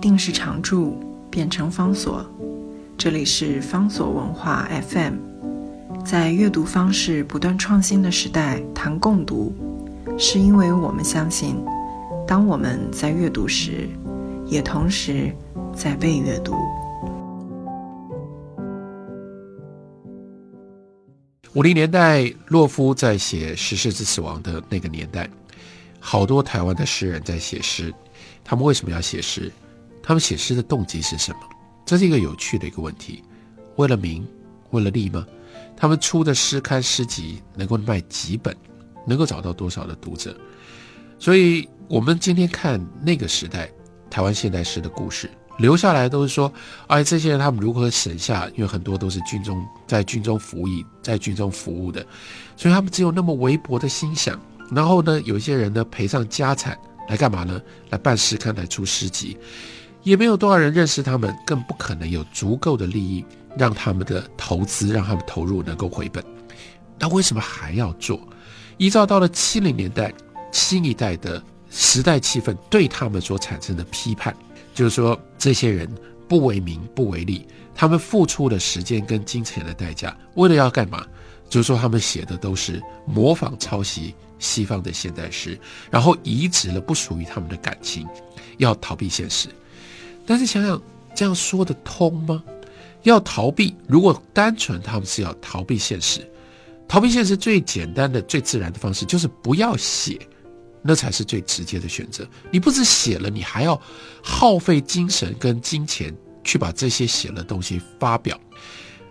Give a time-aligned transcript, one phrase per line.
[0.00, 0.98] 定时常驻
[1.30, 2.24] 变成方所。
[2.96, 5.14] 这里是方所文化 FM，
[6.04, 9.52] 在阅读方式不断创新的时代谈共读，
[10.18, 11.62] 是因为我们相信，
[12.26, 13.88] 当我们在阅读时，
[14.46, 15.30] 也同时
[15.74, 16.54] 在被阅读。
[21.54, 25.28] 五零年代，洛夫在写《十世之死亡》的那个年代，
[25.98, 27.92] 好多台湾的诗人在写诗。
[28.44, 29.52] 他们为什么要写诗？
[30.02, 31.38] 他们写诗的动机是什么？
[31.84, 33.22] 这是一个有趣的一个问题。
[33.76, 34.26] 为了名，
[34.70, 35.26] 为了利吗？
[35.76, 38.54] 他们出的诗刊诗集能够卖几本，
[39.06, 40.36] 能够找到多少的读者？
[41.18, 43.70] 所以，我们今天看那个时代
[44.10, 45.30] 台湾现代诗的故事。
[45.58, 46.50] 留下来都是说，
[46.86, 48.48] 哎，这些人他们如何省下？
[48.54, 52.06] 因为很多都是军中在军中服役，在军中服务的，
[52.56, 54.40] 所以他们只有那么微薄的心想。
[54.70, 56.78] 然后呢，有些人呢赔上家产
[57.08, 57.60] 来干嘛呢？
[57.90, 59.36] 来办诗刊，来出诗集，
[60.02, 63.24] 也没有多少人认识他们，更不可能有足够的利益
[63.56, 66.24] 让他们的投资，让他们投入能够回本。
[66.98, 68.20] 那为什么还要做？
[68.76, 70.12] 依照到了七零年代
[70.52, 74.34] 新一代的时代气氛对他们所产生的批判。
[74.72, 75.92] 就是说，这些人
[76.28, 81.04] 不为名不为利，他们付出的时间跟金钱的代价，为了要干嘛？
[81.48, 85.58] 就是说，他们写的都是模仿抄袭西方的现代诗，
[85.90, 88.06] 然后移植了不属于他们的感情，
[88.58, 89.48] 要逃避现实。
[90.30, 90.80] 但是想想，
[91.12, 92.40] 这样说得通吗？
[93.02, 96.20] 要逃避，如果单纯他们是要逃避现实，
[96.86, 100.20] 逃避现实最简单的、最自然的方式就是不要写。
[100.82, 102.24] 那才是最直接的选择。
[102.52, 103.78] 你不止写了，你还要
[104.22, 108.38] 耗费精神跟金钱去把这些写了东西发表。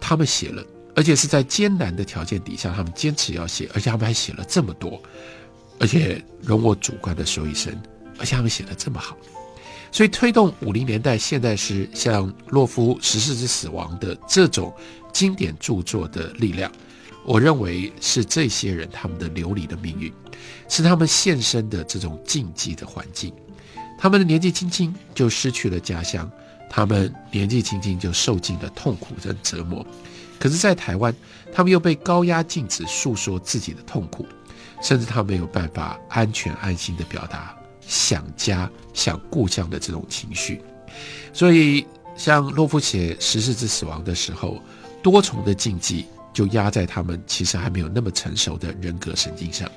[0.00, 0.64] 他们写了，
[0.96, 4.98] 而且是在艰难的条件底下，他们坚持要写，而且他们还写了这么多，
[5.78, 7.70] 而且容我主观的说一声，
[8.18, 9.14] 而且他们写的这么好。
[9.92, 14.74] 所以推动五零年代现代诗，像洛夫《十四之死亡》的这种
[15.12, 16.72] 经典著作的力量，
[17.26, 20.10] 我认为是这些人他们的流离的命运。
[20.68, 23.32] 是他们现身的这种禁忌的环境，
[23.98, 26.28] 他们的年纪轻轻就失去了家乡，
[26.70, 29.86] 他们年纪轻轻就受尽了痛苦跟折磨。
[30.40, 31.14] 可是，在台湾，
[31.52, 34.26] 他们又被高压禁止诉说自己的痛苦，
[34.82, 37.54] 甚至他没有办法安全安心的表达
[37.86, 40.60] 想家、想故乡的这种情绪。
[41.32, 44.60] 所以，像洛夫写《十四之死亡》的时候，
[45.02, 49.70] 多重的禁忌就压在他们其实还没有那么成熟的人格神经上。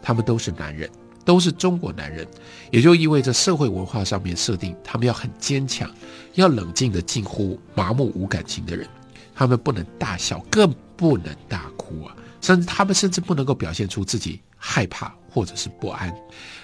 [0.00, 0.88] 他们都是男人，
[1.24, 2.26] 都是中国男人，
[2.70, 5.90] 也就意味着社会文化上面设定他们要很坚强，
[6.34, 8.88] 要冷静的近乎麻木无感情的人，
[9.34, 16.10] 他们不能大笑，更不能大哭啊，甚至他们甚至不能够表现出自己害怕或者是不安，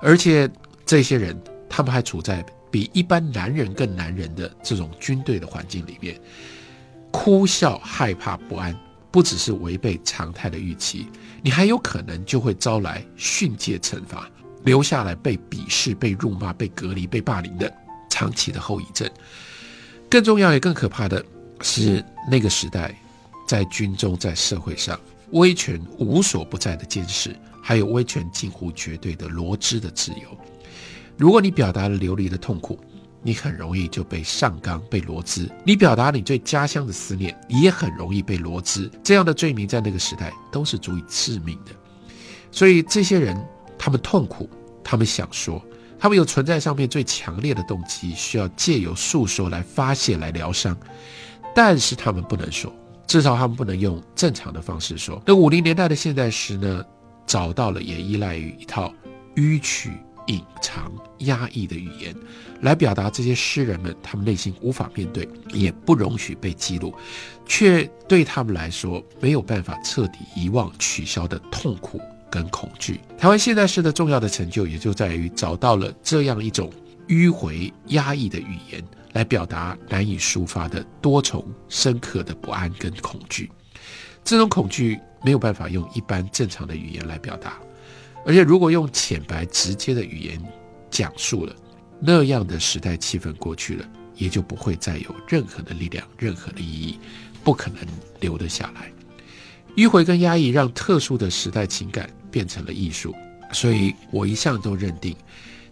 [0.00, 0.50] 而且
[0.84, 1.40] 这些人
[1.70, 6.20] 他们还处在比一般男人更男人的这种军队的环境里面，
[7.12, 8.76] 哭笑害怕不安。
[9.08, 11.06] 不只是违背常态的预期，
[11.40, 14.28] 你还有可能就会招来训诫惩罚，
[14.64, 17.72] 留下来被鄙视、被辱骂、被隔离、被霸凌的
[18.10, 19.08] 长期的后遗症。
[20.10, 21.24] 更重要也更可怕的
[21.62, 22.94] 是，那个时代
[23.48, 25.00] 在军中、在社会上，
[25.30, 27.34] 威权无所不在的监视，
[27.66, 30.38] 还有威权近乎绝对的罗织的自由。
[31.16, 32.78] 如果你表达了流离的痛苦，
[33.24, 35.50] 你很容易就被上纲、被罗织。
[35.64, 38.88] 你表达你对家乡的思念，也很容易被罗织。
[39.02, 41.72] 这样的罪名在那个时代都是足以致命的。
[42.52, 43.36] 所以这些人，
[43.76, 44.48] 他们痛苦，
[44.84, 45.60] 他们想说，
[45.98, 50.78] 他们有存在上面最强烈的动机，需要借由诉说来发泄、来疗伤。
[51.52, 52.72] 但是他们不能说，
[53.08, 55.20] 至少他们不能用正常的方式说。
[55.26, 56.84] 那五零年代的现代诗呢，
[57.26, 58.92] 找到了也依赖于一套
[59.34, 59.90] 迂曲。
[60.28, 62.12] 隐藏、压抑的语言，
[62.60, 66.92] 来表达这些诗人们他们内心无法面对，也不容许被记录，
[67.46, 72.98] 却对他们来说没有办法彻底遗忘、取消的痛苦跟恐惧。
[73.16, 76.68] 台湾现代诗的重要的成就，也就在于找到了这样一种
[77.06, 83.48] 迂回、压抑的语言，来表达难以抒发的多重、深刻的不安跟恐惧。
[84.24, 87.58] 这种恐惧没有办法用一般正常的语言来表达。
[88.24, 90.40] 而且，如果用浅白直接的语言
[90.88, 91.52] 讲述了
[91.98, 93.84] 那样的时代气氛过去了，
[94.14, 97.00] 也就不会再有任何的力量、任何的意义，
[97.42, 97.80] 不可能
[98.20, 98.92] 留得下来。
[99.74, 103.12] 迂回跟压抑让特殊的时代情感变成了艺术，
[103.52, 105.16] 所以我一向都认定，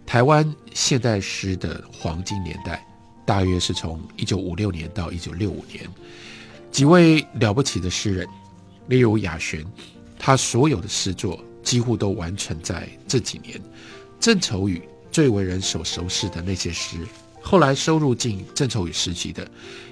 [0.05, 2.85] 台湾现代诗的黄金年代，
[3.25, 5.89] 大约是从一九五六年到一九六五年。
[6.71, 8.27] 几位了不起的诗人，
[8.87, 9.65] 例如雅璇，
[10.17, 11.39] 他所有的诗作。
[11.65, 13.59] 几乎都完成在这几年。
[14.19, 16.99] 郑愁予最为人所熟识的那些诗，
[17.41, 19.49] 后来收入进《郑愁予诗集》的，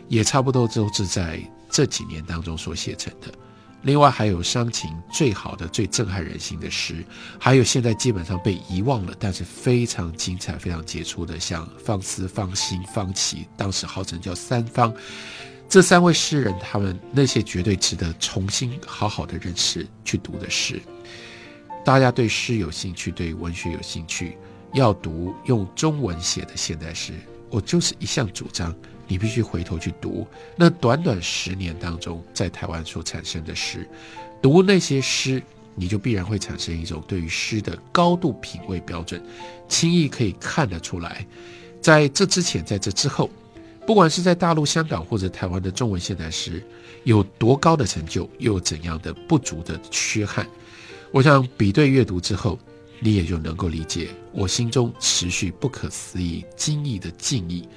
[0.08, 1.42] 也差不多都是在
[1.72, 3.28] 这几年当中所写成的。
[3.82, 7.04] 另外还有伤情最好的、最震撼人心的诗，
[7.40, 14.94] 还有现在基本上被遗忘了，但是非常精彩、非常杰出的，像方思、方心、方琦，当时号称叫三方，
[15.74, 20.80] 这三位诗人，他们那些绝对值得重新好好的认识、去读的诗。
[21.84, 24.38] 大家对诗有兴趣，对文学有兴趣，
[24.74, 27.14] 要读用中文写的现代诗，
[27.50, 28.72] 我就是一向主张。
[29.08, 33.90] 你必须回头去读那短短十年当中在台湾所产生的诗，
[34.44, 35.42] 读那些诗，
[35.74, 39.20] 你就必然会产生一种对于诗的高度品味标准，
[39.68, 41.26] 轻易可以看得出来。
[41.82, 43.28] 在这之前，在这之后，
[43.86, 46.64] 不管是在大陆、香港或者台湾的中文现代诗
[47.04, 50.48] 有多高的成就，又有怎样的不足的缺憾，
[51.12, 52.58] 我想比对阅读之后，
[53.00, 57.68] 你也就能够理解我心中持续不可思议、惊异的敬意。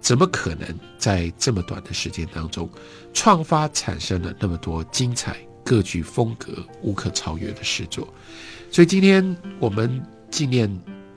[0.00, 2.70] 怎么可能在这么短的时间当中，
[3.12, 8.06] 创发产生了那么多精彩、各具风格、无可超越的诗作？
[8.70, 10.00] 所以今天我们
[10.30, 10.72] 纪念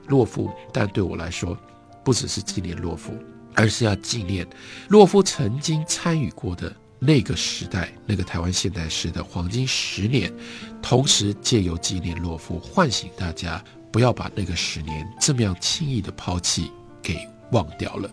[0.08, 1.56] 洛夫，但对我来说，
[2.02, 3.14] 不只是纪念洛夫，
[3.54, 4.46] 而是要纪念
[4.88, 10.32] 洛夫曾经参与过的那个时代，那个台湾现代诗的黄金十年。
[10.80, 16.70] 同时，借由纪念洛夫，唤醒大家不要把那个十年这么样轻易的抛弃，
[17.02, 17.18] 给
[17.50, 18.10] 忘掉了。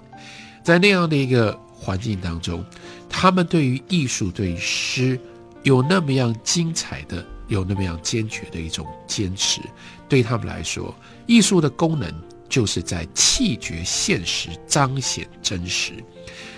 [0.64, 2.64] 在那样的一个环境当中，
[3.10, 5.20] 他们对于艺术、对于诗，
[5.64, 9.62] 有那么样精彩的、有那么样坚决的一种坚持。
[10.08, 10.94] 对他们来说，
[11.28, 12.12] 艺术的功能
[12.50, 15.94] 就是在气绝现实，彰显真实。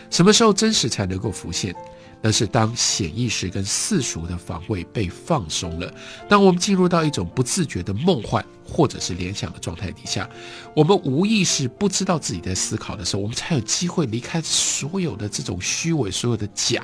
[0.09, 1.75] 什么时候真实才能够浮现？
[2.23, 5.91] 那是当显意识跟世俗的防卫被放松了，
[6.29, 10.29] 当我们进入到一种不自觉的梦幻或者是联想的状态底下，
[10.75, 16.83] 我们无意识不知道自己在思考的时候，我们才有机会离开所有的这种虚伪、所有的假，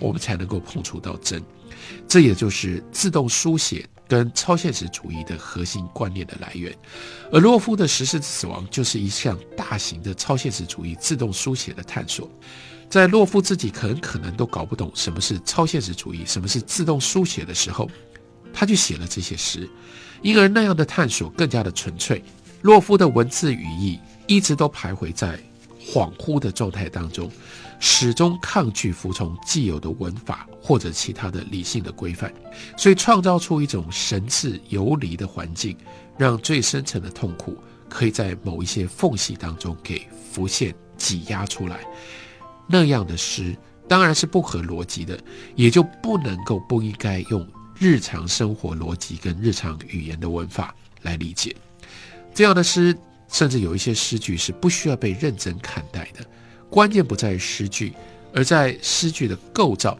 [0.00, 1.40] 我们才能够碰触到真。
[2.08, 6.70] 这也就是自动书写跟超现实主义的核心观念的来源。
[7.32, 12.28] 而洛夫的《十世之死亡》就是一项大型的超现实主义自动书写的探索。
[12.90, 17.90] 在洛夫自己很可能都搞不懂什么是超现实主义，什么是自动书写的时候，
[18.52, 19.66] 他就写了这些诗，
[20.20, 22.22] 因而那样的探索更加的纯粹。
[22.60, 25.38] 洛夫的文字语义一直都徘徊在
[25.84, 27.30] 恍惚的状态当中，
[27.80, 32.32] 始终抗拒服从既有的文法或者其他的理性的规范，
[32.76, 35.76] 所以创造出一种神智游离的环境，
[36.16, 37.56] 让最深层的痛苦
[37.88, 41.80] 可以在某一些缝隙当中给浮现、挤压出来。
[42.68, 43.56] 那样的诗
[43.88, 45.18] 当然是不合逻辑的，
[45.56, 47.46] 也就不能够不应该用
[47.76, 51.54] 日常生活逻辑跟日常语言的文法来理解。
[52.32, 52.96] 这样的诗，
[53.32, 56.24] 甚至有一些诗句是不需要被认真看待的。
[56.70, 57.92] 关键不在于诗句，
[58.32, 59.98] 而在诗句的构造。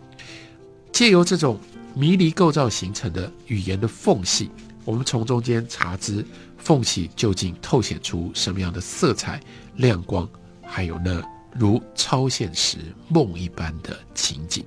[0.93, 1.59] 借由这种
[1.95, 4.51] 迷离构造形成的语言的缝隙，
[4.85, 6.25] 我们从中间查知
[6.59, 9.41] 缝隙究竟透显出什么样的色彩、
[9.77, 10.29] 亮光，
[10.63, 11.23] 还有呢？
[11.55, 14.65] 如超现实梦一般的情景，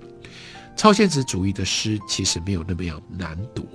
[0.77, 3.67] 超现实主义的诗其实没有那么样难读。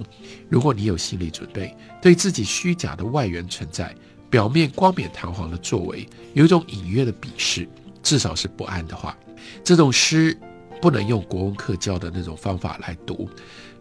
[0.49, 3.93] 如果你有心理准备，对自己虚假的外缘存在、
[4.31, 7.69] 表面光冕堂皇的作为有一种隐约的鄙视，
[8.03, 9.17] 至少是不安的话，
[9.65, 10.39] 这种诗
[10.81, 13.29] 不能用国文课教的那种方法来读。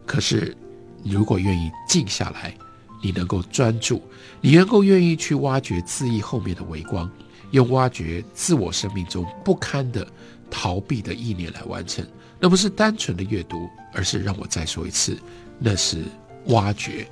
[0.05, 0.57] 可是，
[1.03, 2.53] 如果愿意静下来，
[3.01, 4.01] 你能够专注，
[4.41, 7.09] 你能够愿意去挖掘字意后面的微光。
[7.51, 10.07] 用挖掘自我生命中不堪的
[10.51, 12.05] 逃避的意念来完成，
[12.39, 15.17] 那不是单纯的阅读，而是让我再说一次，
[15.57, 16.03] 那是
[16.45, 17.07] 挖掘。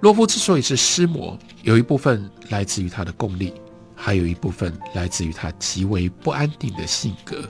[0.00, 3.52] 洛夫之所以是诗魔，有一部分来自于他的功力，
[3.94, 7.42] 还有一部分来自于他极为不安定的性格。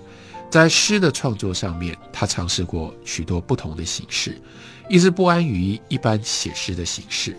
[0.51, 4.41] 在诗的创作上面，他尝试过许多不同的形式，
[4.89, 7.33] 一直不安于一般写诗的形式。《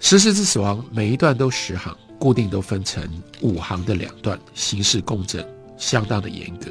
[0.00, 1.96] 十世之死亡》每一段都十行。
[2.16, 3.06] 固定都分成
[3.42, 5.44] 五行的两段，形式工整，
[5.76, 6.70] 相当的严格。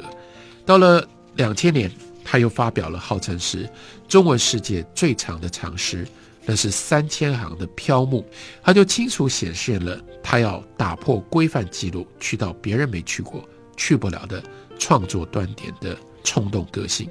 [0.65, 1.05] 到了
[1.35, 1.91] 两千年，
[2.23, 3.69] 他又发表了号称是
[4.07, 6.07] 中文世界最长的长诗，
[6.45, 8.25] 那是三千行的飘木。
[8.61, 13.47] 他就清楚显现了他要打破规范记录，去到别人没去过、
[13.77, 14.43] 去不了的
[14.77, 17.09] 创作端点的冲动个性。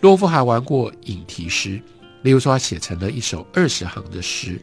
[0.00, 1.80] 洛夫还玩过引题诗，
[2.22, 4.60] 例如说他写成了一首二十行的诗。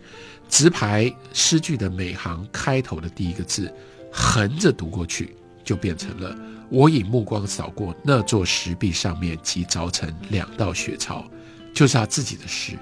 [0.50, 3.74] 直排诗句的每行开头的第一个字，
[4.12, 6.36] 横着读过去，就变成了
[6.68, 11.26] “我以目光扫过那座石壁上面，即凿成两道血槽”，
[11.74, 12.78] 就是他自己的诗。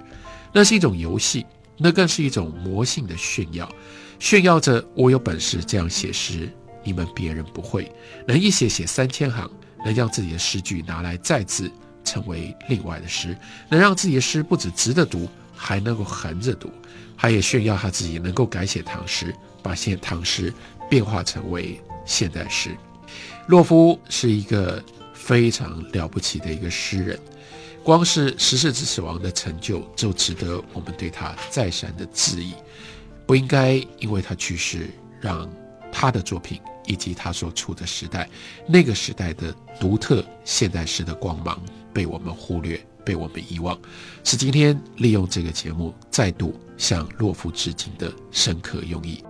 [0.52, 1.46] 那是一种游戏，
[1.78, 3.70] 那更是一种魔性的炫耀，
[4.20, 6.52] 炫耀着我有本事这样写诗，
[6.84, 7.92] 你们别人不会，
[8.28, 9.50] 能一写写三千行，
[9.86, 11.72] 能将自己的诗句拿来再次，
[12.04, 13.38] 成为另外的诗，
[13.70, 16.72] 能让自己的诗不止直着读，还能够横着读。
[17.18, 20.54] 他也炫耀他自己能够改写唐诗，把现唐诗
[20.90, 22.76] 变化成为现代诗。
[23.48, 24.82] 洛夫是一个
[25.14, 27.20] 非常了不起的一个诗人，
[27.84, 32.54] 光是十四之死亡的成就就值得我们对他再三的质疑。
[33.26, 35.50] 不应该因为他去世，让
[35.92, 38.30] 他的作品以及他所处的时代
[38.68, 41.62] 那个时代的独特现代诗的光芒
[41.94, 42.80] 被我们忽略。
[43.06, 43.80] 被我们遗忘，
[44.24, 49.24] 是今天利用这个节目再度向洛夫致敬的深刻用意。